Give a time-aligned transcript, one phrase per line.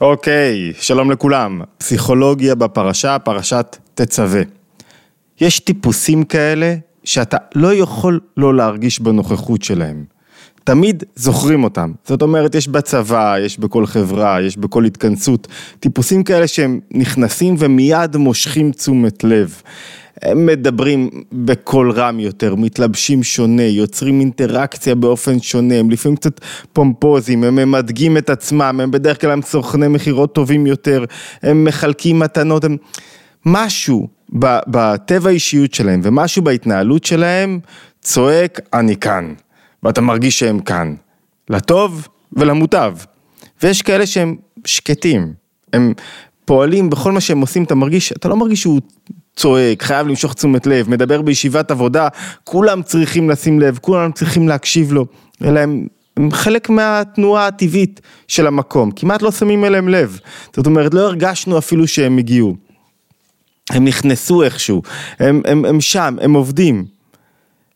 [0.00, 1.60] אוקיי, שלום לכולם.
[1.78, 4.42] פסיכולוגיה בפרשה, פרשת תצווה.
[5.40, 6.74] יש טיפוסים כאלה
[7.04, 10.04] שאתה לא יכול לא להרגיש בנוכחות שלהם.
[10.64, 11.92] תמיד זוכרים אותם.
[12.04, 15.48] זאת אומרת, יש בצבא, יש בכל חברה, יש בכל התכנסות,
[15.80, 19.62] טיפוסים כאלה שהם נכנסים ומיד מושכים תשומת לב.
[20.22, 26.40] הם מדברים בקול רם יותר, מתלבשים שונה, יוצרים אינטראקציה באופן שונה, הם לפעמים קצת
[26.72, 31.04] פומפוזים, הם ממדגים את עצמם, הם בדרך כלל הם סוכני מכירות טובים יותר,
[31.42, 32.76] הם מחלקים מתנות, הם...
[33.46, 34.08] משהו
[34.68, 37.60] בטבע האישיות שלהם ומשהו בהתנהלות שלהם
[38.00, 39.34] צועק אני כאן,
[39.82, 40.94] ואתה מרגיש שהם כאן,
[41.50, 42.94] לטוב ולמוטב.
[43.62, 45.32] ויש כאלה שהם שקטים,
[45.72, 45.92] הם
[46.44, 48.80] פועלים בכל מה שהם עושים, אתה מרגיש, אתה לא מרגיש שהוא
[49.38, 52.08] צועק, חייב למשוך תשומת לב, מדבר בישיבת עבודה,
[52.44, 55.06] כולם צריכים לשים לב, כולם צריכים להקשיב לו,
[55.44, 60.18] אלא הם, הם חלק מהתנועה הטבעית של המקום, כמעט לא שמים אליהם לב,
[60.56, 62.56] זאת אומרת לא הרגשנו אפילו שהם הגיעו,
[63.70, 64.82] הם נכנסו איכשהו,
[65.18, 66.84] הם, הם, הם שם, הם עובדים.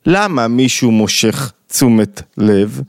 [0.07, 2.81] למה מישהו מושך תשומת לב?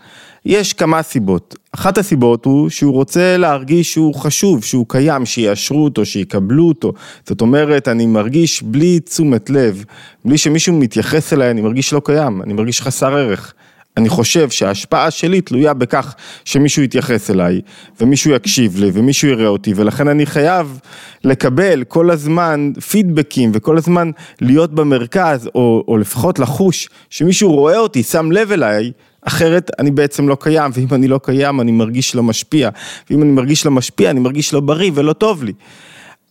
[0.45, 1.55] יש כמה סיבות.
[1.71, 6.93] אחת הסיבות הוא שהוא רוצה להרגיש שהוא חשוב, שהוא קיים, שיאשרו אותו, שיקבלו אותו.
[7.27, 9.83] זאת אומרת, אני מרגיש בלי תשומת לב,
[10.25, 13.53] בלי שמישהו מתייחס אליי, אני מרגיש לא קיים, אני מרגיש חסר ערך.
[13.97, 17.61] אני חושב שההשפעה שלי תלויה בכך שמישהו יתייחס אליי,
[18.01, 20.79] ומישהו יקשיב לי, ומישהו יראה אותי, ולכן אני חייב
[21.23, 28.03] לקבל כל הזמן פידבקים, וכל הזמן להיות במרכז, או, או לפחות לחוש שמישהו רואה אותי,
[28.03, 28.91] שם לב אליי,
[29.23, 32.69] אחרת אני בעצם לא קיים, ואם אני לא קיים אני מרגיש לא משפיע,
[33.09, 35.53] ואם אני מרגיש לא משפיע אני מרגיש לא בריא ולא טוב לי.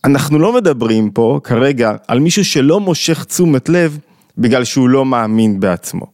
[0.05, 3.97] אנחנו לא מדברים פה כרגע על מישהו שלא מושך תשומת לב
[4.37, 6.05] בגלל שהוא לא מאמין בעצמו.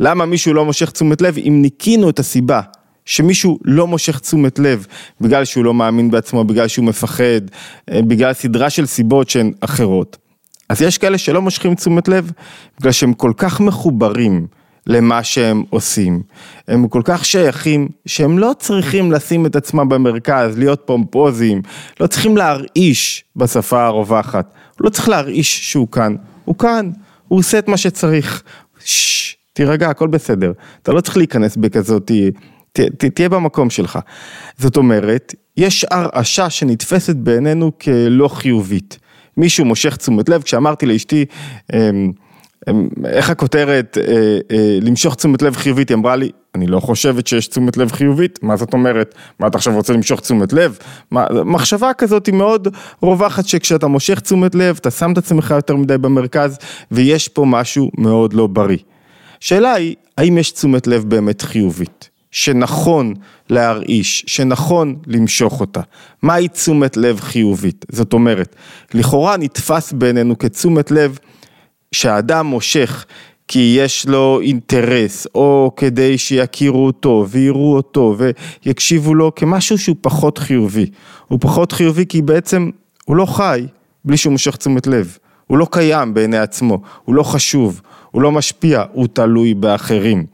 [0.00, 1.38] למה מישהו לא מושך תשומת לב?
[1.38, 2.60] אם ניקינו את הסיבה
[3.04, 4.86] שמישהו לא מושך תשומת לב
[5.20, 7.40] בגלל שהוא לא מאמין בעצמו, בגלל שהוא מפחד,
[7.90, 10.16] אה, בגלל סדרה של סיבות שהן אחרות.
[10.68, 12.32] אז יש כאלה שלא מושכים תשומת לב
[12.80, 14.46] בגלל שהם כל כך מחוברים
[14.86, 16.22] למה שהם עושים.
[16.68, 21.62] הם כל כך שייכים שהם לא צריכים לשים את עצמם במרכז, להיות פומפוזיים,
[22.00, 26.90] לא צריכים להרעיש בשפה הרווחת, הוא לא צריך להרעיש שהוא כאן, הוא כאן,
[27.28, 28.42] הוא עושה את מה שצריך.
[28.84, 32.10] ששש, תירגע, הכל בסדר, אתה לא צריך להיכנס בכזאת,
[32.72, 33.98] ת, ת, תהיה במקום שלך.
[34.58, 38.98] זאת אומרת, יש הרעשה שנתפסת בעינינו כלא חיובית.
[39.36, 41.24] מישהו מושך תשומת לב, כשאמרתי לאשתי,
[41.72, 42.12] אמ,
[43.04, 44.14] איך הכותרת, אה,
[44.56, 48.38] אה, למשוך תשומת לב חיובית, היא אמרה לי, אני לא חושבת שיש תשומת לב חיובית,
[48.42, 50.78] מה זאת אומרת, מה אתה עכשיו רוצה למשוך תשומת לב?
[51.10, 52.68] מה, מחשבה כזאת היא מאוד
[53.02, 56.58] רווחת שכשאתה מושך תשומת לב, אתה שם את עצמך יותר מדי במרכז,
[56.90, 58.78] ויש פה משהו מאוד לא בריא.
[59.40, 62.08] שאלה היא, האם יש תשומת לב באמת חיובית?
[62.30, 63.14] שנכון
[63.50, 65.80] להרעיש, שנכון למשוך אותה.
[66.22, 67.84] מהי תשומת לב חיובית?
[67.88, 68.56] זאת אומרת,
[68.94, 71.18] לכאורה נתפס בעינינו כתשומת לב
[71.92, 73.04] שהאדם מושך
[73.48, 78.16] כי יש לו אינטרס, או כדי שיכירו אותו ויראו אותו
[78.66, 80.86] ויקשיבו לו כמשהו שהוא פחות חיובי.
[81.28, 82.70] הוא פחות חיובי כי בעצם
[83.04, 83.66] הוא לא חי
[84.04, 85.18] בלי שהוא מושך תשומת לב.
[85.46, 90.26] הוא לא קיים בעיני עצמו, הוא לא חשוב, הוא לא משפיע, הוא תלוי באחרים.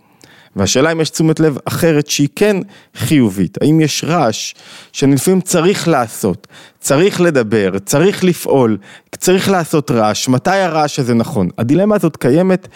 [0.58, 2.56] והשאלה אם יש תשומת לב אחרת שהיא כן
[2.96, 4.54] חיובית, האם יש רעש
[4.92, 6.46] שלפעמים צריך לעשות,
[6.80, 8.78] צריך לדבר, צריך לפעול,
[9.18, 11.48] צריך לעשות רעש, מתי הרעש הזה נכון?
[11.58, 12.68] הדילמה הזאת קיימת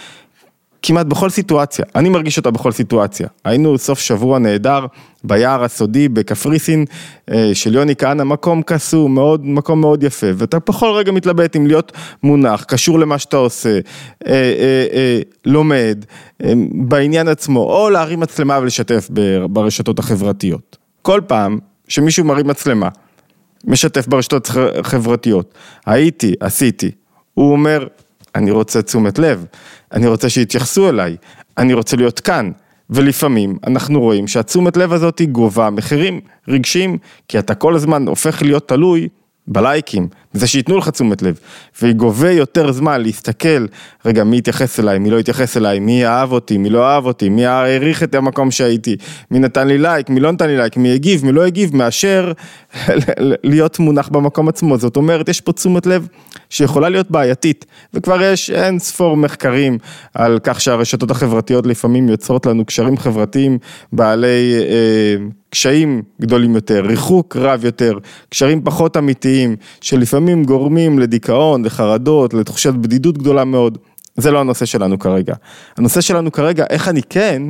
[0.83, 3.29] כמעט בכל סיטואציה, אני מרגיש אותה בכל סיטואציה.
[3.45, 4.87] היינו סוף שבוע נהדר
[5.25, 6.85] ביער הסודי בקפריסין
[7.31, 11.67] אה, של יוני כהנא, מקום קסום, מאוד, מקום מאוד יפה, ואתה בכל רגע מתלבט אם
[11.67, 11.93] להיות
[12.23, 13.81] מונח, קשור למה שאתה עושה, אה,
[14.27, 16.05] אה, אה, לומד,
[16.45, 19.09] אה, בעניין עצמו, או להרים מצלמה ולשתף
[19.51, 20.77] ברשתות החברתיות.
[21.03, 22.89] כל פעם שמישהו מרים מצלמה,
[23.65, 24.51] משתף ברשתות
[24.81, 25.55] החברתיות,
[25.87, 26.91] הייתי, עשיתי,
[27.35, 27.87] הוא אומר,
[28.35, 29.45] אני רוצה תשומת לב,
[29.93, 31.17] אני רוצה שיתייחסו אליי,
[31.59, 32.53] אני רוצה להיות כאן.
[32.91, 36.99] ולפעמים אנחנו רואים שהתשומת לב הזאת גובה מחירים רגשיים,
[37.29, 39.09] כי אתה כל הזמן הופך להיות תלוי
[39.47, 41.39] בלייקים, זה שייתנו לך תשומת לב,
[41.83, 43.67] והיא גובה יותר זמן להסתכל,
[44.05, 47.29] רגע, מי התייחס אליי, מי לא התייחס אליי, מי אהב אותי, מי לא אהב אותי,
[47.29, 48.97] מי העריך את המקום שהייתי,
[49.31, 52.33] מי נתן לי לייק, מי לא נתן לי לייק, מי הגיב, מי לא הגיב, מאשר
[53.45, 56.09] להיות מונח במקום עצמו, זאת אומרת, יש פה תשומת לב
[56.51, 59.79] שיכולה להיות בעייתית, וכבר יש אין ספור מחקרים
[60.15, 63.59] על כך שהרשתות החברתיות לפעמים יוצרות לנו קשרים חברתיים
[63.93, 64.55] בעלי...
[64.55, 65.17] אה,
[65.53, 67.99] קשיים גדולים יותר, ריחוק רב יותר,
[68.29, 73.79] קשרים פחות אמיתיים, שלפעמים גורמים לדיכאון, לחרדות, לתחושת בדידות גדולה מאוד.
[74.17, 75.35] זה לא הנושא שלנו כרגע.
[75.77, 77.43] הנושא שלנו כרגע, איך אני כן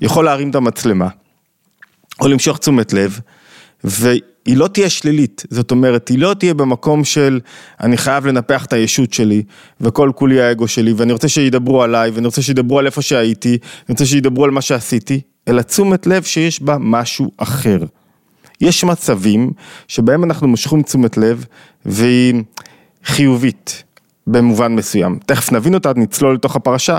[0.00, 1.08] יכול להרים את המצלמה,
[2.20, 3.20] או למשוך תשומת לב,
[3.84, 7.40] והיא לא תהיה שלילית, זאת אומרת, היא לא תהיה במקום של
[7.80, 9.42] אני חייב לנפח את הישות שלי,
[9.80, 13.86] וכל כולי האגו שלי, ואני רוצה שידברו עליי, ואני רוצה שידברו על איפה שהייתי, אני
[13.88, 17.78] רוצה שידברו על מה שעשיתי, אלא תשומת לב שיש בה משהו אחר.
[18.62, 19.50] יש מצבים
[19.88, 21.44] שבהם אנחנו מושכים תשומת לב
[21.86, 22.42] והיא
[23.04, 23.82] חיובית
[24.26, 25.18] במובן מסוים.
[25.26, 26.98] תכף נבין אותה, נצלול לתוך הפרשה.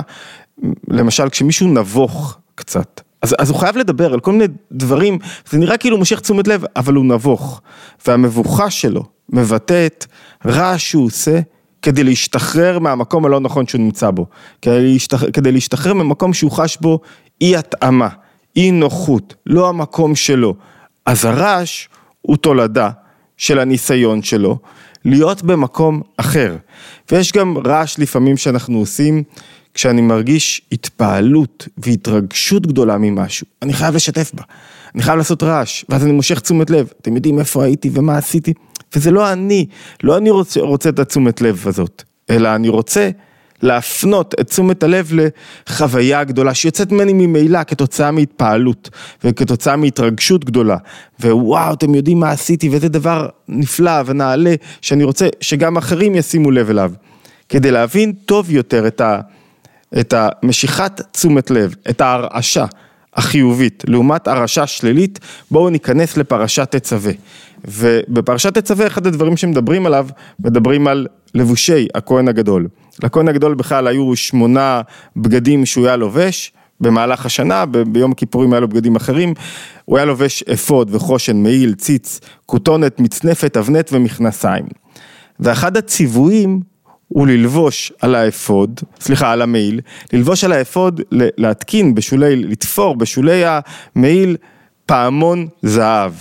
[0.88, 5.18] למשל, כשמישהו נבוך קצת, אז, אז הוא חייב לדבר על כל מיני דברים,
[5.50, 7.62] זה נראה כאילו הוא מושך תשומת לב, אבל הוא נבוך.
[8.08, 10.06] והמבוכה שלו מבטאת
[10.46, 11.40] רעש שהוא עושה
[11.82, 14.26] כדי להשתחרר מהמקום הלא נכון שהוא נמצא בו.
[14.62, 17.00] כדי להשתחרר, כדי להשתחרר ממקום שהוא חש בו
[17.42, 18.10] אי התאמה,
[18.56, 20.56] אי נוחות, לא המקום שלו.
[21.06, 21.88] אז הרעש
[22.22, 22.90] הוא תולדה
[23.38, 24.58] של הניסיון שלו
[25.06, 26.56] להיות במקום אחר.
[27.12, 29.24] ויש גם רעש לפעמים שאנחנו עושים
[29.74, 34.44] כשאני מרגיש התפעלות והתרגשות גדולה ממשהו, אני חייב לשתף בה,
[34.96, 38.54] אני חייב לעשות רעש, ואז אני מושך תשומת לב, אתם יודעים איפה הייתי ומה עשיתי,
[38.96, 39.66] וזה לא אני,
[40.04, 43.10] לא אני רוצה, רוצה את התשומת לב הזאת, אלא אני רוצה
[43.64, 48.90] להפנות את תשומת הלב לחוויה גדולה שיוצאת ממני ממילא כתוצאה מהתפעלות
[49.24, 50.78] וכתוצאה מהתרגשות גדולה.
[51.22, 56.70] ווואו אתם יודעים מה עשיתי וזה דבר נפלא ונעלה שאני רוצה שגם אחרים ישימו לב
[56.70, 56.92] אליו.
[57.50, 59.20] כדי להבין טוב יותר את, ה,
[60.00, 62.66] את המשיכת תשומת לב, את ההרעשה
[63.14, 65.20] החיובית לעומת הרעשה שלילית
[65.52, 67.12] בואו ניכנס לפרשת תצווה.
[67.66, 70.08] ובפרשת תצווה אחד הדברים שמדברים עליו
[70.40, 72.68] מדברים על לבושי הכהן הגדול.
[73.04, 74.82] לכהן הגדול בכלל היו שמונה
[75.16, 79.34] בגדים שהוא היה לובש במהלך השנה, ביום הכיפורים היה לו בגדים אחרים,
[79.86, 84.66] הוא היה לובש אפוד וחושן, מעיל, ציץ, כותונת, מצנפת, אבנט ומכנסיים.
[85.40, 86.62] ואחד הציוויים
[87.08, 89.82] הוא ללבוש על האפוד, סליחה, על המעיל,
[90.14, 94.38] ללבוש על האפוד, להתקין בשולי, לתפור בשולי המעיל
[94.86, 96.14] פעמון זהב.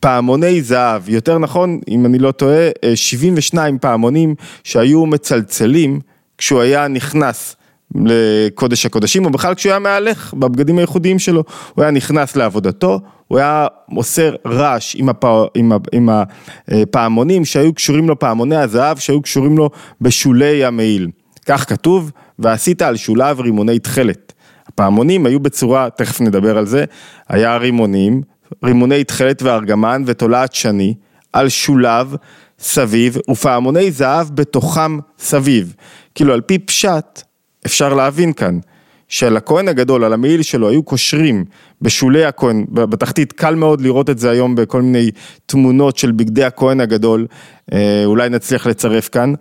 [0.00, 4.34] פעמוני זהב, יותר נכון, אם אני לא טועה, 72 פעמונים
[4.64, 6.00] שהיו מצלצלים
[6.40, 7.56] כשהוא היה נכנס
[7.94, 11.44] לקודש הקודשים, או בכלל כשהוא היה מהלך בבגדים הייחודיים שלו,
[11.74, 15.24] הוא היה נכנס לעבודתו, הוא היה עושה רעש עם, הפ...
[15.54, 15.76] עם, ה...
[15.92, 16.08] עם
[16.68, 19.70] הפעמונים שהיו קשורים לו, פעמוני הזהב שהיו קשורים לו
[20.00, 21.08] בשולי המעיל.
[21.46, 24.32] כך כתוב, ועשית על שוליו רימוני תכלת.
[24.68, 26.84] הפעמונים היו בצורה, תכף נדבר על זה,
[27.28, 28.22] היה רימונים,
[28.64, 30.94] רימוני תכלת וארגמן ותולעת שני,
[31.32, 32.10] על שוליו
[32.60, 35.74] סביב, ופעמוני זהב בתוכם סביב.
[36.14, 37.22] כאילו על פי פשט,
[37.66, 38.58] אפשר להבין כאן,
[39.08, 41.44] שלכהן הגדול, על המעיל שלו, היו קושרים
[41.82, 45.10] בשולי הכהן, בתחתית, קל מאוד לראות את זה היום בכל מיני
[45.46, 47.26] תמונות של בגדי הכהן הגדול,
[47.72, 49.34] אה, אולי נצליח לצרף כאן.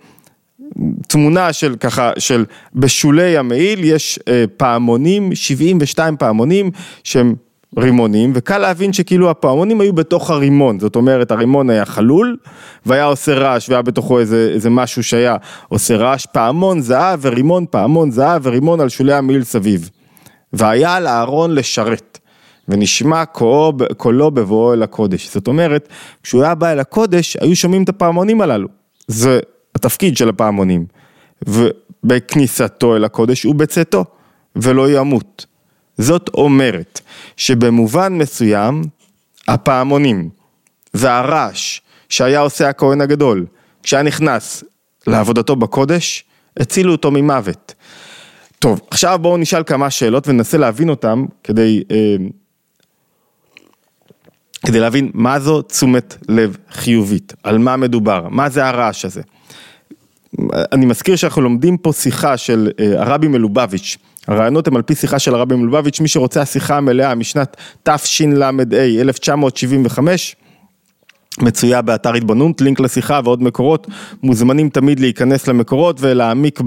[1.07, 2.45] תמונה של ככה, של
[2.75, 6.71] בשולי המעיל יש אה, פעמונים, 72 פעמונים
[7.03, 7.35] שהם
[7.77, 12.37] רימונים, וקל להבין שכאילו הפעמונים היו בתוך הרימון, זאת אומרת הרימון היה חלול,
[12.85, 15.35] והיה עושה רעש, והיה בתוכו איזה, איזה משהו שהיה
[15.67, 19.89] עושה רעש, פעמון זהב ורימון, פעמון זהב ורימון על שולי המעיל סביב.
[20.53, 22.19] והיה על הארון לשרת,
[22.67, 25.33] ונשמע קולו, קולו בבואו אל הקודש.
[25.33, 25.89] זאת אומרת,
[26.23, 28.67] כשהוא היה בא אל הקודש, היו שומעים את הפעמונים הללו.
[29.07, 29.39] זה
[29.75, 30.85] התפקיד של הפעמונים.
[31.47, 34.05] ובכניסתו אל הקודש ובצאתו,
[34.55, 35.45] ולא ימות.
[35.99, 37.01] זאת אומרת
[37.37, 38.81] שבמובן מסוים
[39.47, 40.29] הפעמונים
[40.93, 43.45] והרעש שהיה עושה הכהן הגדול
[43.83, 44.63] כשהיה נכנס
[45.07, 46.23] לעבודתו בקודש,
[46.59, 47.73] הצילו אותו ממוות.
[48.59, 52.15] טוב, עכשיו בואו נשאל כמה שאלות וננסה להבין אותן כדי, אה,
[54.65, 59.21] כדי להבין מה זו תשומת לב חיובית, על מה מדובר, מה זה הרעש הזה.
[60.71, 63.97] אני מזכיר שאנחנו לומדים פה שיחה של אה, הרבי מלובביץ',
[64.29, 68.49] הרעיונות הם על פי שיחה של הרבי מלובביץ', מי שרוצה השיחה המלאה משנת תשל"ה
[69.01, 70.35] 1975,
[71.41, 73.87] מצויה באתר התבוננות, לינק לשיחה ועוד מקורות,
[74.23, 76.61] מוזמנים תמיד להיכנס למקורות ולהעמיק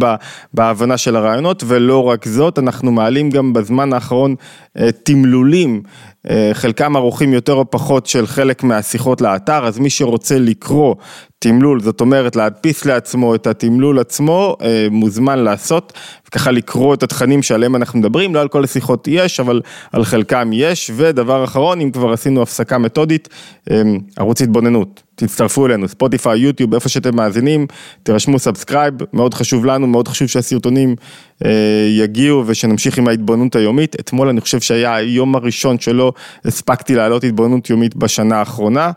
[0.54, 4.34] בהבנה של הרעיונות, ולא רק זאת, אנחנו מעלים גם בזמן האחרון
[4.78, 5.82] אה, תמלולים,
[6.30, 10.94] אה, חלקם ערוכים יותר או פחות של חלק מהשיחות לאתר, אז מי שרוצה לקרוא
[11.42, 15.92] תמלול, זאת אומרת להדפיס לעצמו את התמלול עצמו, אה, מוזמן לעשות,
[16.28, 19.60] וככה לקרוא את התכנים שעליהם אנחנו מדברים, לא על כל השיחות יש, אבל
[19.92, 23.28] על חלקם יש, ודבר אחרון, אם כבר עשינו הפסקה מתודית,
[23.70, 23.82] אה,
[24.16, 27.66] ערוץ התבוננות, תצטרפו אלינו, ספוטיפיי, יוטיוב, איפה שאתם מאזינים,
[28.02, 30.96] תירשמו subscribe, מאוד חשוב לנו, מאוד חשוב שהסרטונים
[31.44, 31.50] אה,
[31.90, 33.96] יגיעו ושנמשיך עם ההתבוננות היומית.
[34.00, 36.12] אתמול אני חושב שהיה היום הראשון שלא
[36.44, 38.90] הספקתי להעלות התבוננות יומית בשנה האחרונה.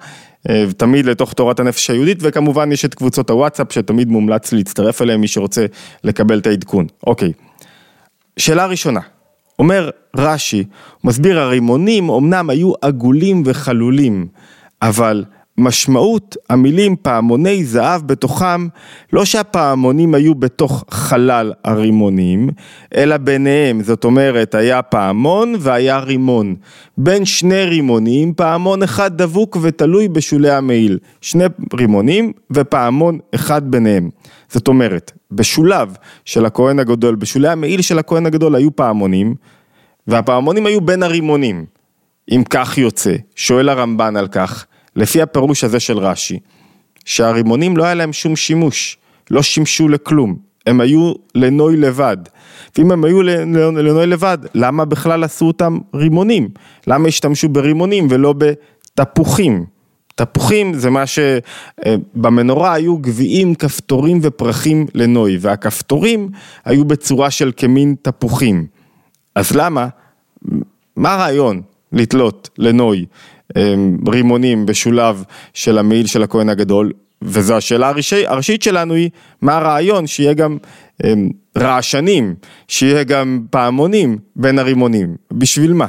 [0.49, 5.21] אה, תמיד לתוך תורת הנפש היהודית, וכמובן יש את קבוצות הוואטסאפ שתמיד מומלץ להצטרף אליהם,
[5.21, 5.65] מי שרוצה
[6.03, 6.87] לקבל את העדכון.
[7.07, 7.31] אוקיי,
[8.37, 8.99] שאלה ראשונה,
[9.59, 10.63] אומר רש"י,
[11.03, 14.27] מסביר הרימונים אמנם היו עגולים וחלולים,
[14.81, 15.25] אבל
[15.57, 18.67] משמעות המילים פעמוני זהב בתוכם,
[19.13, 22.49] לא שהפעמונים היו בתוך חלל הרימונים,
[22.95, 26.55] אלא ביניהם, זאת אומרת היה פעמון והיה רימון.
[26.97, 30.99] בין שני רימונים, פעמון אחד דבוק ותלוי בשולי המעיל.
[31.21, 31.43] שני
[31.73, 34.09] רימונים ופעמון אחד ביניהם.
[34.49, 35.95] זאת אומרת, בשולב
[36.25, 39.35] של הכהן הגדול, בשולי המעיל של הכהן הגדול היו פעמונים,
[40.07, 41.65] והפעמונים היו בין הרימונים.
[42.31, 46.39] אם כך יוצא, שואל הרמב"ן על כך, לפי הפירוש הזה של רש"י,
[47.05, 48.97] שהרימונים לא היה להם שום שימוש,
[49.31, 52.17] לא שימשו לכלום, הם היו לנוי לבד.
[52.77, 56.49] ואם הם היו לנוי לבד, למה בכלל עשו אותם רימונים?
[56.87, 59.65] למה השתמשו ברימונים ולא בתפוחים?
[60.15, 66.29] תפוחים זה מה שבמנורה היו גביעים, כפתורים ופרחים לנוי, והכפתורים
[66.65, 68.67] היו בצורה של כמין תפוחים.
[69.35, 69.87] אז למה?
[70.95, 71.61] מה הרעיון
[71.91, 73.05] לתלות לנוי
[74.07, 75.23] רימונים בשולב
[75.53, 79.09] של המעיל של הכהן הגדול, וזו השאלה הראשי, הראשית שלנו היא,
[79.41, 80.57] מה הרעיון שיהיה גם
[81.03, 82.35] אמ, רעשנים,
[82.67, 85.87] שיהיה גם פעמונים בין הרימונים, בשביל מה?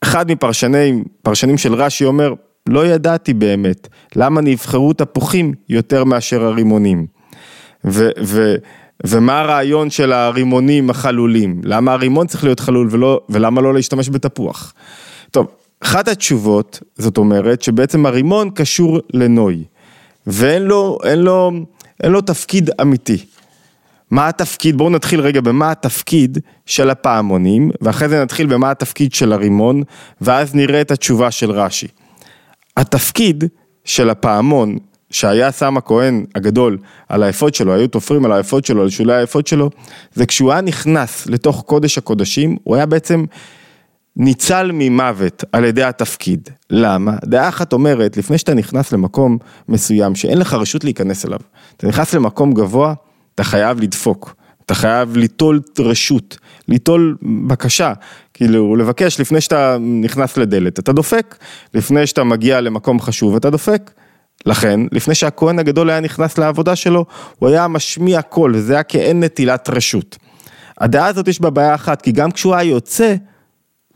[0.00, 2.34] אחד מפרשנים, פרשנים של רש"י אומר,
[2.68, 7.06] לא ידעתי באמת, למה נבחרו תפוחים יותר מאשר הרימונים.
[7.84, 8.54] ו, ו,
[9.06, 11.60] ומה הרעיון של הרימונים החלולים?
[11.64, 14.74] למה הרימון צריך להיות חלול ולא, ולמה לא להשתמש בתפוח?
[15.30, 15.46] טוב,
[15.80, 19.64] אחת התשובות, זאת אומרת, שבעצם הרימון קשור לנוי,
[20.26, 21.50] ואין לו, אין לו,
[22.02, 23.24] אין לו תפקיד אמיתי.
[24.10, 29.32] מה התפקיד, בואו נתחיל רגע במה התפקיד של הפעמונים, ואחרי זה נתחיל במה התפקיד של
[29.32, 29.82] הרימון,
[30.20, 31.86] ואז נראה את התשובה של רש"י.
[32.76, 33.44] התפקיד
[33.84, 34.78] של הפעמון
[35.10, 36.78] שהיה שם הכהן הגדול
[37.08, 39.70] על האפוד שלו, היו תופרים על האפוד שלו, על שולי האפוד שלו,
[40.14, 43.24] זה כשהוא היה נכנס לתוך קודש הקודשים, הוא היה בעצם
[44.16, 46.48] ניצל ממוות על ידי התפקיד.
[46.70, 47.16] למה?
[47.24, 51.38] דעה אחת אומרת, לפני שאתה נכנס למקום מסוים שאין לך רשות להיכנס אליו,
[51.76, 52.94] אתה נכנס למקום גבוה,
[53.34, 54.34] אתה חייב לדפוק.
[54.66, 57.92] אתה חייב ליטול רשות, ליטול בקשה,
[58.34, 61.36] כאילו לבקש לפני שאתה נכנס לדלת, אתה דופק,
[61.74, 63.90] לפני שאתה מגיע למקום חשוב אתה דופק.
[64.46, 67.04] לכן, לפני שהכהן הגדול היה נכנס לעבודה שלו,
[67.38, 70.16] הוא היה משמיע קול, וזה היה כאין נטילת רשות.
[70.80, 73.14] הדעה הזאת יש בה בעיה אחת, כי גם כשהוא היה יוצא,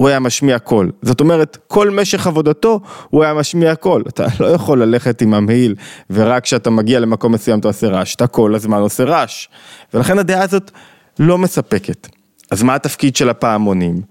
[0.01, 0.93] הוא היה משמיע קול.
[1.03, 2.81] זאת אומרת, כל משך עבודתו
[3.11, 4.05] הוא היה משמיע קול.
[4.09, 5.75] אתה לא יכול ללכת עם המעיל
[6.11, 9.49] ורק כשאתה מגיע למקום מסוים אתה עושה רעש, אתה כל הזמן עושה רעש.
[9.95, 10.71] ולכן הדעה הזאת
[11.19, 12.09] לא מספקת.
[12.51, 14.03] אז מה התפקיד של הפעמונים?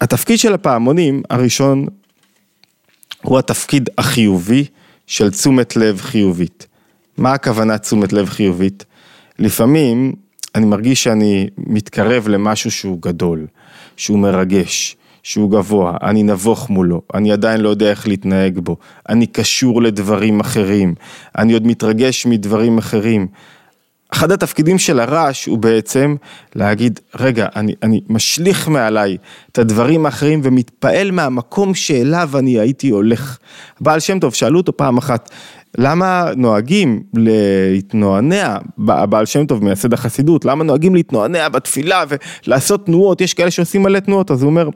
[0.00, 1.86] התפקיד של הפעמונים הראשון
[3.22, 4.64] הוא התפקיד החיובי
[5.06, 6.66] של תשומת לב חיובית.
[7.16, 8.84] מה הכוונה תשומת לב חיובית?
[9.38, 10.12] לפעמים
[10.54, 13.46] אני מרגיש שאני מתקרב למשהו שהוא גדול,
[13.96, 18.76] שהוא מרגש, שהוא גבוה, אני נבוך מולו, אני עדיין לא יודע איך להתנהג בו,
[19.08, 20.94] אני קשור לדברים אחרים,
[21.38, 23.26] אני עוד מתרגש מדברים אחרים.
[24.12, 26.16] אחד התפקידים של הרעש הוא בעצם
[26.54, 29.16] להגיד, רגע, אני, אני משליך מעליי
[29.52, 33.38] את הדברים האחרים ומתפעל מהמקום שאליו אני הייתי הולך.
[33.80, 35.30] בעל שם טוב, שאלו אותו פעם אחת,
[35.78, 42.04] למה נוהגים להתנוענע, בעל שם טוב מייסד החסידות, למה נוהגים להתנוענע בתפילה
[42.46, 44.68] ולעשות תנועות, יש כאלה שעושים מלא תנועות, אז הוא אומר,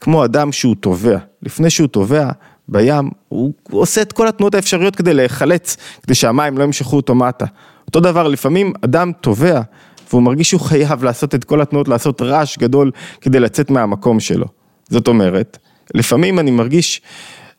[0.00, 2.30] כמו אדם שהוא טובע, לפני שהוא טובע
[2.68, 7.46] בים, הוא, עושה את כל התנועות האפשריות כדי להיחלץ, כדי שהמים לא ימשכו אותו מטה.
[7.86, 9.60] אותו דבר, לפעמים אדם טובע,
[10.10, 12.90] והוא מרגיש שהוא חייב לעשות את כל התנועות, לעשות רעש גדול
[13.20, 14.46] כדי לצאת מהמקום שלו.
[14.88, 15.58] זאת אומרת,
[15.94, 17.02] לפעמים אני מרגיש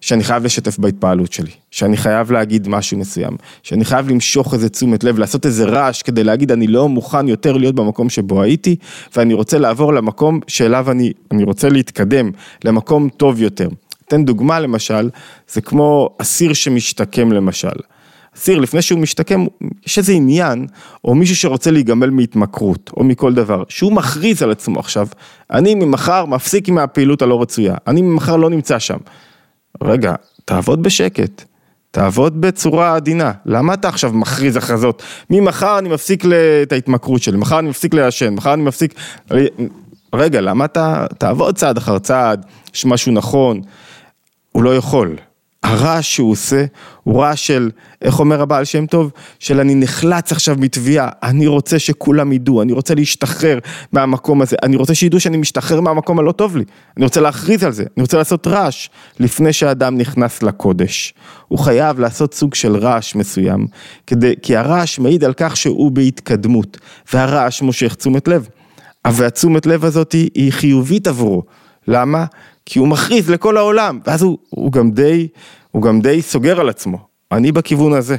[0.02, 5.04] שאני חייב לשתף בהתפעלות שלי, שאני חייב להגיד משהו מסוים, שאני חייב למשוך איזה תשומת
[5.04, 8.76] לב, לעשות איזה רעש כדי להגיד אני לא מוכן יותר להיות במקום שבו הייתי,
[9.16, 12.32] ואני רוצה לעבור למקום שאליו אני, אני רוצה להתקדם,
[12.66, 13.70] למקום טוב יותר.
[14.08, 15.10] אתן דוגמה למשל,
[15.52, 17.68] זה כמו אסיר שמשתקם למשל.
[18.38, 19.46] אסיר לפני שהוא משתקם,
[19.86, 20.68] יש איזה עניין,
[21.06, 25.08] או מישהו שרוצה להיגמל מהתמכרות, או מכל דבר, שהוא מכריז על עצמו עכשיו,
[25.52, 28.98] אני ממחר מפסיק עם הפעילות הלא רצויה, אני ממחר לא נמצא שם.
[29.84, 30.14] רגע,
[30.46, 31.44] תעבוד בשקט,
[31.92, 35.04] תעבוד בצורה עדינה, למה אתה עכשיו מכריז הכרזות?
[35.30, 36.24] ממחר אני מפסיק
[36.64, 38.94] את ההתמכרות שלי, מחר אני מפסיק לעשן, מחר אני מפסיק...
[40.16, 41.06] רגע, למה אתה...
[41.18, 43.62] תעבוד צעד אחר צעד, יש משהו נכון,
[44.52, 45.16] הוא לא יכול.
[45.64, 46.66] הרעש שהוא עושה
[47.04, 47.70] הוא רעש של,
[48.02, 49.12] איך אומר הבעל שם טוב?
[49.40, 53.60] של אני נחלץ עכשיו מתביעה, אני רוצה שכולם ידעו, אני רוצה להשתחרר
[53.92, 56.64] מהמקום הזה, אני רוצה שידעו שאני משתחרר מהמקום הלא טוב לי,
[56.98, 58.90] אני רוצה להכריז על זה, אני רוצה לעשות רעש
[59.20, 61.14] לפני שהאדם נכנס לקודש.
[61.48, 63.68] הוא חייב לעשות סוג של רעש מסוים,
[64.08, 66.78] כדי, כי הרעש מעיד על כך שהוא בהתקדמות,
[67.14, 68.48] והרעש מושך תשומת לב.
[69.08, 71.44] והתשומת לב הזאת היא, היא חיובית עבורו.
[71.88, 72.26] למה?
[72.72, 75.28] כי הוא מכריז לכל העולם, ואז הוא, הוא גם די,
[75.72, 76.98] הוא גם די סוגר על עצמו,
[77.32, 78.18] אני בכיוון הזה.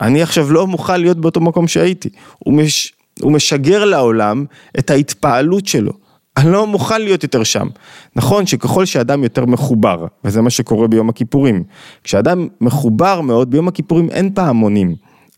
[0.00, 2.08] אני עכשיו לא מוכן להיות באותו מקום שהייתי.
[2.38, 4.44] הוא, מש, הוא משגר לעולם
[4.78, 5.92] את ההתפעלות שלו.
[6.36, 7.68] אני לא מוכן להיות יותר שם.
[8.16, 11.64] נכון שככל שאדם יותר מחובר, וזה מה שקורה ביום הכיפורים,
[12.04, 14.94] כשאדם מחובר מאוד, ביום הכיפורים אין פעמונים.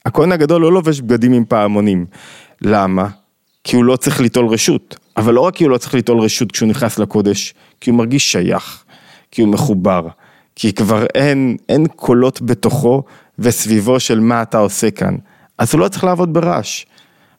[0.07, 2.07] הכהן הגדול לא לובש בגדים עם פעמונים.
[2.63, 3.09] למה?
[3.65, 4.99] כי הוא לא צריך ליטול רשות.
[5.19, 8.33] אבל לא רק כי הוא לא צריך ליטול רשות כשהוא נכנס לקודש, כי הוא מרגיש
[8.33, 8.85] שייך,
[9.31, 10.09] כי הוא מחובר,
[10.57, 13.03] כי כבר אין, אין קולות בתוכו
[13.39, 15.17] וסביבו של מה אתה עושה כאן.
[15.59, 16.85] אז הוא לא צריך לעבוד ברעש.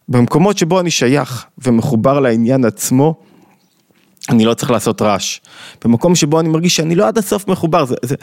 [0.10, 3.16] במקומות שבו אני שייך ומחובר לעניין עצמו,
[4.30, 5.40] אני לא צריך לעשות רעש.
[5.84, 8.16] במקום שבו אני מרגיש שאני לא עד הסוף מחובר, זה, זה,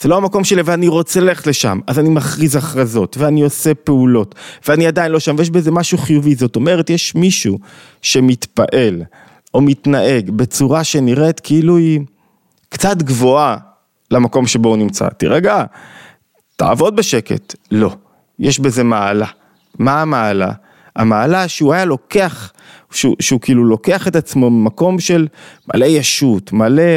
[0.00, 4.34] זה לא המקום שלי ואני רוצה ללכת לשם, אז אני מכריז הכרזות, ואני עושה פעולות,
[4.68, 7.58] ואני עדיין לא שם, ויש בזה משהו חיובי, זאת אומרת, יש מישהו
[8.02, 9.02] שמתפעל,
[9.54, 12.00] או מתנהג בצורה שנראית כאילו היא
[12.68, 13.56] קצת גבוהה
[14.10, 15.08] למקום שבו הוא נמצא.
[15.08, 15.64] תירגע,
[16.56, 17.54] תעבוד בשקט.
[17.70, 17.90] לא,
[18.38, 19.26] יש בזה מעלה.
[19.78, 20.52] מה המעלה?
[20.96, 22.52] המעלה שהוא היה לוקח,
[22.90, 25.28] שהוא, שהוא כאילו לוקח את עצמו ממקום של
[25.74, 26.92] מלא ישות, מלא,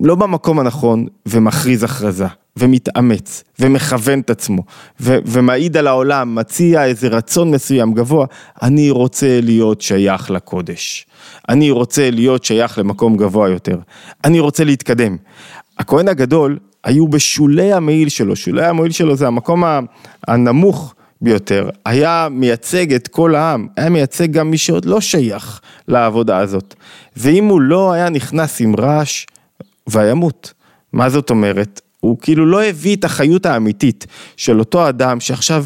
[0.00, 2.26] לא במקום הנכון, ומכריז הכרזה,
[2.56, 4.62] ומתאמץ, ומכוון את עצמו,
[5.00, 8.26] ו, ומעיד על העולם, מציע איזה רצון מסוים גבוה,
[8.62, 11.06] אני רוצה להיות שייך לקודש.
[11.48, 13.78] אני רוצה להיות שייך למקום גבוה יותר.
[14.24, 15.16] אני רוצה להתקדם.
[15.78, 19.64] הכהן הגדול היו בשולי המעיל שלו, שולי המעיל שלו זה המקום
[20.28, 26.38] הנמוך ביותר, היה מייצג את כל העם, היה מייצג גם מי שעוד לא שייך לעבודה
[26.38, 26.74] הזאת.
[27.16, 29.26] ואם הוא לא היה נכנס עם רעש,
[29.86, 30.52] וימות.
[30.92, 31.80] מה זאת אומרת?
[32.00, 34.06] הוא כאילו לא הביא את החיות האמיתית
[34.36, 35.64] של אותו אדם שעכשיו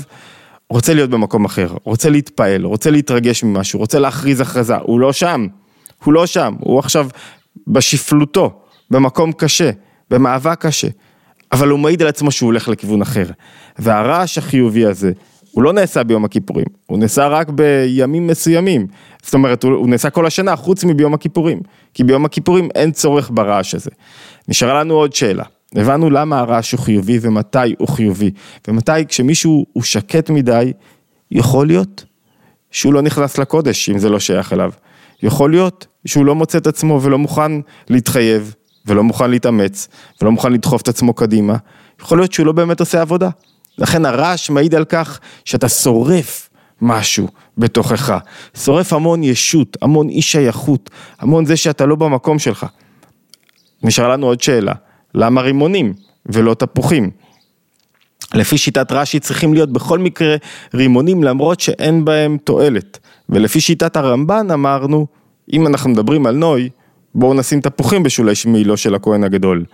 [0.71, 5.47] רוצה להיות במקום אחר, רוצה להתפעל, רוצה להתרגש ממשהו, רוצה להכריז הכרזה, הוא לא שם,
[6.05, 7.09] הוא לא שם, הוא עכשיו
[7.67, 9.71] בשפלותו, במקום קשה,
[10.11, 10.89] במאבק קשה,
[11.53, 13.27] אבל הוא מעיד על עצמו שהוא הולך לכיוון אחר.
[13.79, 15.13] והרעש החיובי הזה,
[15.59, 18.87] הוא לא נעשה ביום הכיפורים, הוא נעשה רק בימים מסוימים.
[19.23, 21.61] זאת אומרת, הוא נעשה כל השנה חוץ מביום הכיפורים,
[21.95, 23.91] כי ביום הכיפורים אין צורך ברעש הזה.
[24.49, 28.31] נשארה לנו עוד שאלה, הבנו למה הרעש הוא חיובי ומתי הוא חיובי,
[28.69, 30.73] ומתי כשמישהו הוא שקט מדי,
[31.31, 32.05] יכול להיות
[32.71, 34.73] שהוא לא נכנס לקודש אם זה לא שייך אליו.
[35.23, 37.53] יכול להיות שהוא לא מוצא את עצמו ולא מוכן
[37.89, 38.55] להתחייב,
[38.87, 39.89] ולא מוכן להתאמץ,
[40.23, 41.57] ולא מוכן לדחוף את עצמו קדימה.
[42.01, 43.31] יכול להיות שהוא לא באמת עושה עבודה.
[43.79, 46.51] לכן הרעש מעיד על כך שאתה שורף
[46.83, 48.19] משהו בתוכך,
[48.57, 52.67] שורף המון ישות, המון אי שייכות, המון זה שאתה לא במקום שלך.
[53.83, 54.73] נשאר לנו עוד שאלה,
[55.15, 55.95] למה רימונים
[56.27, 57.11] ולא תפוחים?
[58.35, 60.37] לפי שיטת רש"י צריכים להיות בכל מקרה
[60.75, 62.99] רימונים למרות שאין בהם תועלת.
[63.29, 65.07] ולפי שיטת הרמב"ן אמרנו,
[65.53, 66.71] אם אנחנו מדברים על נוי,
[67.15, 69.65] בואו נשים תפוחים בשולי שמעילו של הכהן הגדול.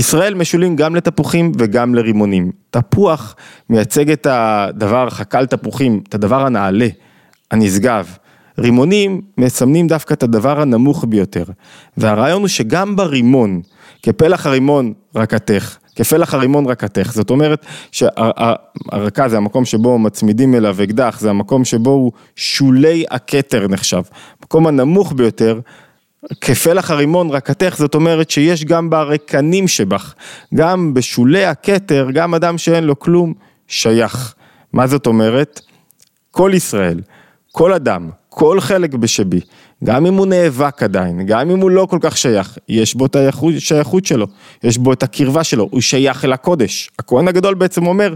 [0.00, 2.52] ישראל משולים גם לתפוחים וגם לרימונים.
[2.70, 3.36] תפוח
[3.70, 6.88] מייצג את הדבר, חקל תפוחים, את הדבר הנעלה,
[7.50, 8.16] הנשגב.
[8.58, 11.44] רימונים מסמנים דווקא את הדבר הנמוך ביותר.
[11.96, 13.60] והרעיון הוא שגם ברימון,
[14.02, 21.20] כפלח הרימון רקתך, כפלח הרימון רקתך, זאת אומרת שהרקה זה המקום שבו מצמידים אליו אקדח,
[21.20, 24.02] זה המקום שבו הוא שולי הכתר נחשב,
[24.40, 25.60] המקום הנמוך ביותר,
[26.40, 30.14] כפלח הרימון רקתך, זאת אומרת שיש גם ברקנים שבך,
[30.54, 33.34] גם בשולי הכתר, גם אדם שאין לו כלום,
[33.68, 34.34] שייך.
[34.72, 35.60] מה זאת אומרת?
[36.30, 37.00] כל ישראל,
[37.52, 39.40] כל אדם, כל חלק בשבי,
[39.84, 43.16] גם אם הוא נאבק עדיין, גם אם הוא לא כל כך שייך, יש בו את
[43.56, 44.26] השייכות שלו,
[44.64, 46.90] יש בו את הקרבה שלו, הוא שייך אל הקודש.
[46.98, 48.14] הכהן הגדול בעצם אומר,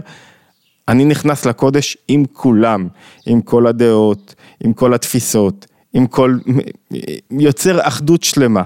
[0.87, 2.87] אני נכנס לקודש עם כולם,
[3.25, 6.37] עם כל הדעות, עם כל התפיסות, עם כל,
[7.31, 8.63] יוצר אחדות שלמה.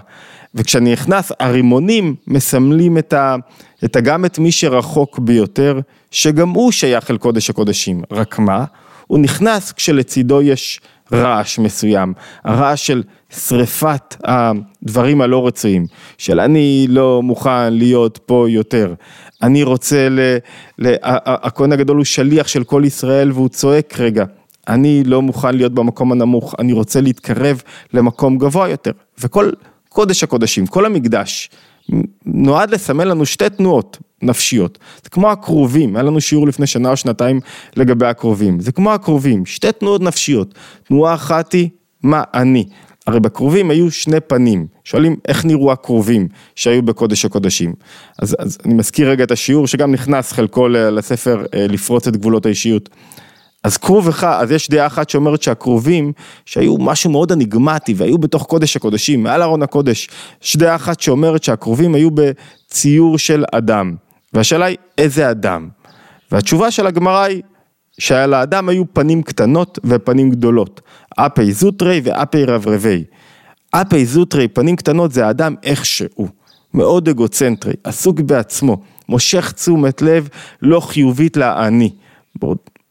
[0.55, 3.35] וכשאני נכנס, הרימונים מסמלים את ה,
[3.83, 5.79] את ה, גם את מי שרחוק ביותר,
[6.11, 8.65] שגם הוא שייך אל קודש הקודשים, רק מה?
[9.07, 10.81] הוא נכנס כשלצידו יש
[11.13, 12.13] רעש מסוים,
[12.43, 15.85] הרעש של שריפת הדברים הלא רצויים,
[16.17, 18.93] של אני לא מוכן להיות פה יותר,
[19.41, 20.19] אני רוצה, ל,
[20.79, 24.25] ל, הכהן הגדול הוא שליח של כל ישראל והוא צועק רגע,
[24.69, 27.62] אני לא מוכן להיות במקום הנמוך, אני רוצה להתקרב
[27.93, 28.91] למקום גבוה יותר.
[29.19, 29.49] וכל
[29.89, 31.49] קודש הקודשים, כל המקדש,
[32.25, 34.79] נועד לסמל לנו שתי תנועות נפשיות.
[35.03, 37.39] זה כמו הקרובים, היה לנו שיעור לפני שנה או שנתיים
[37.75, 38.60] לגבי הקרובים.
[38.60, 40.53] זה כמו הקרובים, שתי תנועות נפשיות.
[40.84, 41.69] תנועה אחת היא,
[42.03, 42.65] מה אני.
[43.08, 47.73] הרי בקרובים היו שני פנים, שואלים איך נראו הקרובים שהיו בקודש הקודשים.
[48.19, 52.45] אז, אז אני מזכיר רגע את השיעור שגם נכנס חלקו לספר אה, לפרוץ את גבולות
[52.45, 52.89] האישיות.
[53.63, 56.12] אז כרוב אחד, אז יש דעה אחת שאומרת שהכרובים,
[56.45, 60.10] שהיו משהו מאוד אניגמטי והיו בתוך קודש הקודשים, מעל ארון הקודש,
[60.43, 63.95] יש דעה אחת שאומרת שהכרובים היו בציור של אדם.
[64.34, 65.69] והשאלה היא, איזה אדם?
[66.32, 67.41] והתשובה של הגמרא היא,
[68.00, 70.82] שעל האדם היו פנים קטנות ופנים גדולות.
[71.15, 73.04] אפי זוטרי ואפי רברבי.
[73.72, 76.28] אפי זוטרי, פנים קטנות, זה האדם איך שהוא.
[76.74, 78.78] מאוד אגוצנטרי, עסוק בעצמו,
[79.10, 80.30] מושך תשומת לב
[80.62, 81.91] לא חיובית לאני.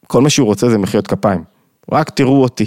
[0.08, 1.44] כל מה שהוא רוצה זה מחיאות כפיים.
[1.92, 2.66] רק תראו אותי.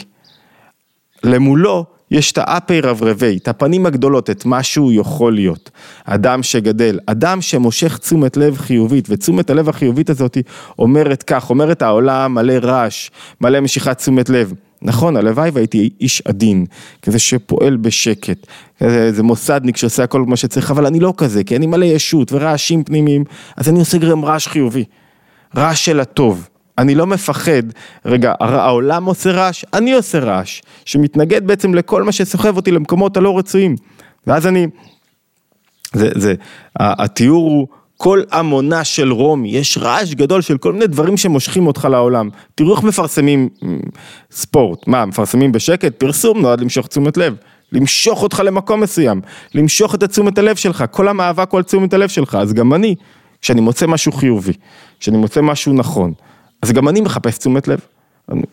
[1.24, 5.70] למולו יש את האפי רברבי, את הפנים הגדולות, את מה שהוא יכול להיות.
[6.06, 10.38] אדם שגדל, אדם שמושך תשומת לב חיובית, ותשומת הלב החיובית הזאת
[10.80, 13.10] אומרת כך, אומרת העולם מלא רעש,
[13.42, 14.54] מלא משיכת תשומת לב.
[14.82, 16.66] נכון, הלוואי והייתי איש עדין,
[17.02, 18.48] כזה שפועל בשקט,
[18.82, 22.84] איזה מוסדניק שעושה הכל כמו שצריך, אבל אני לא כזה, כי אני מלא ישות ורעשים
[22.84, 23.24] פנימיים,
[23.58, 24.84] אז אני עושה גם רעש חיובי,
[25.58, 26.48] רעש של הטוב.
[26.78, 27.64] אני לא מפחד,
[28.06, 33.38] רגע, העולם עושה רעש, אני עושה רעש, שמתנגד בעצם לכל מה שסוחב אותי למקומות הלא
[33.38, 33.76] רצויים.
[34.28, 34.68] ואז אני,
[35.94, 36.34] זה, זה,
[36.80, 41.88] התיאור הוא כל המונה של רומי, יש רעש גדול של כל מיני דברים שמושכים אותך
[41.92, 42.30] לעולם.
[42.56, 43.50] תראו איך מפרסמים
[44.32, 45.96] ספורט, מה, מפרסמים בשקט?
[45.96, 47.36] פרסום נועד למשוך תשומת לב.
[47.72, 49.22] למשוך אותך למקום מסוים,
[49.56, 52.96] למשוך את תשומת הלב שלך, כל המאבק הוא על תשומת הלב שלך, אז גם אני,
[53.42, 54.54] כשאני מוצא משהו חיובי,
[55.00, 56.14] כשאני מוצא משהו נכון,
[56.62, 57.80] אז גם אני מחפש תשומת לב.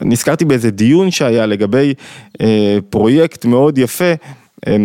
[0.00, 1.94] נזכרתי באיזה דיון שהיה לגבי
[2.40, 4.12] אה, פרויקט מאוד יפה,
[4.66, 4.76] אה,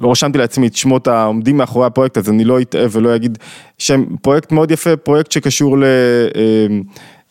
[0.00, 3.38] לא רשמתי לעצמי את שמות העומדים מאחורי הפרויקט, אז אני לא אטעה ולא אגיד
[3.78, 6.66] שם, פרויקט מאוד יפה, פרויקט שקשור ל, אה,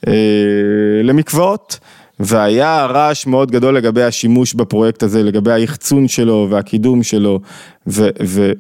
[0.08, 0.14] אה,
[1.04, 1.80] למקוואות.
[2.20, 7.40] והיה רעש מאוד גדול לגבי השימוש בפרויקט הזה, לגבי היחצון שלו והקידום שלו,
[7.88, 8.52] ו, ו,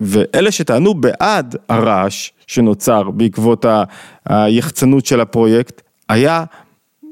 [0.00, 3.66] ואלה שטענו בעד הרעש שנוצר בעקבות
[4.26, 6.44] היחצנות של הפרויקט, היה,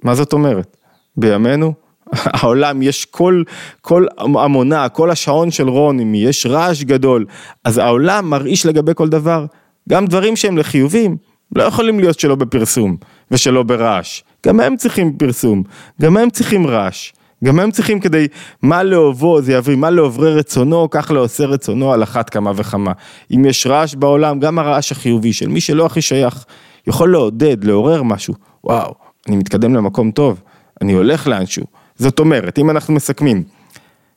[0.05, 0.77] מה זאת אומרת?
[1.17, 1.75] בימינו,
[2.13, 3.43] העולם יש כל,
[3.81, 7.27] כל המונה, כל השעון של רוני, יש רעש גדול,
[7.65, 9.47] אז העולם מרעיש לגבי כל דבר,
[9.89, 11.17] גם דברים שהם לחיובים,
[11.57, 12.97] לא יכולים להיות שלא בפרסום
[13.31, 15.63] ושלא ברעש, גם הם צריכים פרסום,
[16.01, 17.13] גם הם צריכים רעש.
[17.45, 18.27] גם הם צריכים כדי
[18.63, 22.93] מה לאהובו זה יביא, מה לעוברי רצונו, כך לעושה רצונו על אחת כמה וכמה.
[23.35, 26.45] אם יש רעש בעולם, גם הרעש החיובי של מי שלא הכי שייך,
[26.87, 28.35] יכול לעודד, לעורר משהו.
[28.65, 28.95] וואו,
[29.29, 30.41] אני מתקדם למקום טוב,
[30.81, 31.65] אני הולך לאנשהו.
[31.97, 33.43] זאת אומרת, אם אנחנו מסכמים,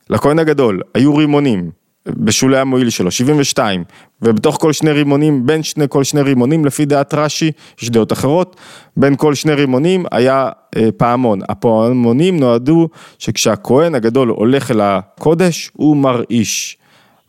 [0.09, 1.71] לכהן הגדול היו רימונים,
[2.07, 3.83] בשולי המועיל שלו, 72,
[4.21, 8.55] ובתוך כל שני רימונים, בין שני, כל שני רימונים, לפי דעת רש"י, יש דעות אחרות,
[8.97, 11.39] בין כל שני רימונים היה אה, פעמון.
[11.49, 12.87] הפעמונים נועדו
[13.19, 16.77] שכשהכהן הגדול הולך אל הקודש, הוא מרעיש.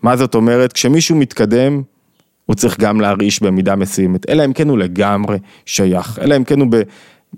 [0.03, 0.73] מה זאת אומרת?
[0.73, 1.83] כשמישהו מתקדם,
[2.47, 6.61] הוא צריך גם להרעיש במידה מסוימת, אלא אם כן הוא לגמרי שייך, אלא אם כן
[6.61, 6.69] הוא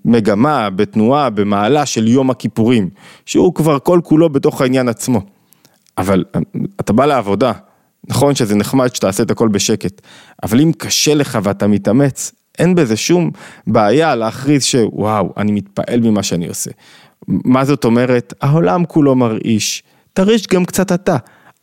[0.05, 2.89] במגמה, בתנועה, במעלה של יום הכיפורים,
[3.27, 5.34] שהוא כבר כל כולו בתוך העניין עצמו.
[5.99, 6.25] אבל
[6.81, 7.53] אתה בא לעבודה,
[8.09, 10.01] נכון שזה נחמד שתעשה את הכל בשקט,
[10.43, 13.31] אבל אם קשה לך ואתה מתאמץ, אין בזה שום
[13.67, 16.71] בעיה להכריז שוואו, אני מתפעל ממה שאני עושה.
[17.29, 18.35] מה זאת אומרת?
[18.41, 21.17] העולם כולו מרעיש, תרעיש גם קצת אתה.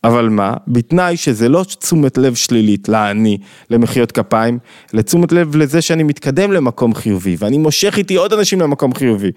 [0.04, 0.54] אבל מה?
[0.68, 3.38] בתנאי שזה לא תשומת לב שלילית לאני,
[3.70, 4.60] למחיאות כפיים,
[4.94, 9.32] לתשומת לב לזה שאני מתקדם למקום חיובי, ואני מושך איתי עוד אנשים למקום חיובי.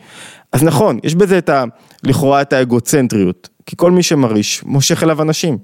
[0.53, 1.65] אז נכון, יש בזה את ה...
[2.03, 5.59] לכאורה את האגוצנטריות, כי כל מי שמרעיש מושך אליו אנשים.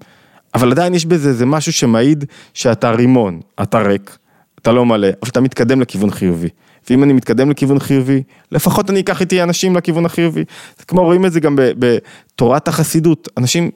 [0.54, 4.18] אבל עדיין יש בזה איזה משהו שמעיד שאתה רימון, אתה ריק,
[4.62, 6.48] אתה לא מלא, אבל אתה מתקדם לכיוון חיובי.
[6.90, 10.44] ואם אני מתקדם לכיוון חיובי, לפחות אני אקח איתי אנשים לכיוון החיובי.
[10.78, 13.70] זה כמו רואים את זה גם בתורת החסידות, אנשים,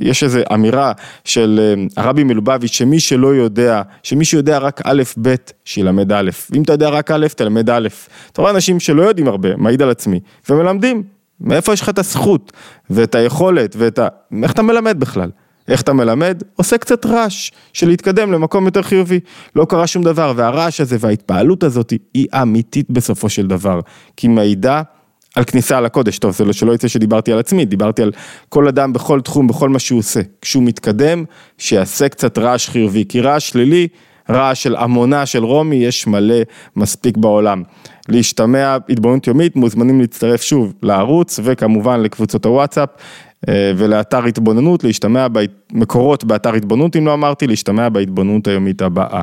[0.00, 0.92] יש איזו אמירה
[1.24, 6.62] של אה, הרבי מלובביץ', שמי שלא יודע, שמי שיודע רק א', ב', שילמד א', ואם
[6.62, 7.88] אתה יודע רק א', תלמד א'.
[8.32, 10.20] אתה רואה אנשים שלא יודעים הרבה, מעיד על עצמי,
[10.50, 11.02] ומלמדים,
[11.40, 12.52] מאיפה יש לך את הזכות,
[12.90, 14.08] ואת היכולת, ואת ה...
[14.42, 15.30] איך אתה מלמד בכלל?
[15.68, 16.42] איך אתה מלמד?
[16.56, 19.20] עושה קצת רעש של להתקדם למקום יותר חיובי.
[19.56, 23.80] לא קרה שום דבר, והרעש הזה וההתפעלות הזאת היא אמיתית בסופו של דבר,
[24.16, 24.82] כי מעידה
[25.34, 26.18] על כניסה לקודש.
[26.18, 28.12] טוב, זה לא שלא יצא שדיברתי על עצמי, דיברתי על
[28.48, 30.20] כל אדם בכל תחום, בכל מה שהוא עושה.
[30.40, 31.24] כשהוא מתקדם,
[31.58, 33.88] שיעשה קצת רעש חיובי, כי רעש שלילי,
[34.30, 36.36] רעש של עמונה של רומי, יש מלא
[36.76, 37.62] מספיק בעולם.
[38.08, 42.88] להשתמע התבוננות יומית, מוזמנים להצטרף שוב לערוץ וכמובן לקבוצות הוואטסאפ
[43.48, 49.20] אה, ולאתר התבוננות, להשתמע במקורות באתר התבוננות אם לא אמרתי, להשתמע בהתבוננות היומית הבאה.